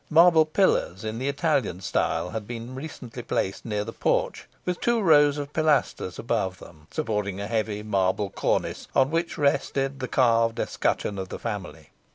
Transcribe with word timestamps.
Marble 0.09 0.45
pillars, 0.45 1.03
in 1.03 1.19
the 1.19 1.27
Italian 1.27 1.79
style, 1.79 2.31
had 2.31 2.47
been 2.47 2.73
recently 2.73 3.21
placed 3.21 3.65
near 3.65 3.83
the 3.83 3.93
porch, 3.93 4.47
with 4.65 4.81
two 4.81 4.99
rows 4.99 5.37
of 5.37 5.53
pilasters 5.53 6.17
above 6.17 6.57
them, 6.57 6.87
supporting 6.89 7.39
a 7.39 7.45
heavy 7.45 7.83
marble 7.83 8.31
cornice, 8.31 8.87
on 8.95 9.11
which 9.11 9.37
rested 9.37 9.99
the 9.99 10.07
carved 10.07 10.59
escutcheon 10.59 11.19
of 11.19 11.29
the 11.29 11.37
family. 11.37 11.91